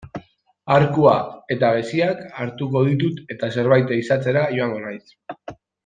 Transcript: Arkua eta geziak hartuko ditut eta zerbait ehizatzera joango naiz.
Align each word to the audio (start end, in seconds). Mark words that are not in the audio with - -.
Arkua 0.75 1.11
eta 1.57 1.69
geziak 1.75 2.23
hartuko 2.45 2.83
ditut 2.89 3.21
eta 3.37 3.53
zerbait 3.59 3.95
ehizatzera 3.99 4.49
joango 4.59 4.85
naiz. 4.89 5.59